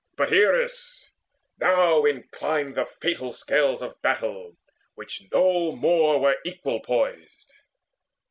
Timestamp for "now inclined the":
1.59-2.87